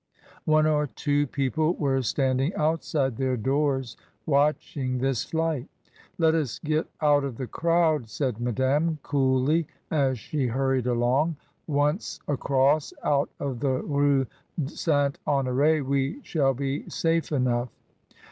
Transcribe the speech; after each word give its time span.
One 0.45 0.65
or 0.65 0.87
two 0.87 1.27
people 1.27 1.75
were 1.75 2.01
standing 2.01 2.55
outside 2.55 3.17
their 3.17 3.37
doors, 3.37 3.97
watching 4.25 4.97
this 4.97 5.23
flight. 5.23 5.67
"Let 6.17 6.33
us 6.33 6.57
get 6.57 6.87
out 7.01 7.23
of 7.23 7.37
the 7.37 7.45
crowd," 7.45 8.09
said 8.09 8.41
Madame, 8.41 8.97
coolly, 9.03 9.67
as 9.91 10.17
she 10.17 10.47
hurried 10.47 10.87
along. 10.87 11.35
"Once 11.67 12.19
across 12.27 12.93
out 13.03 13.29
of 13.39 13.59
the 13.59 13.83
Rue 13.83 14.25
St. 14.65 15.19
Honore 15.27 15.83
we 15.83 16.19
shall 16.23 16.55
be 16.55 16.89
safe 16.89 17.31
enough." 17.31 17.69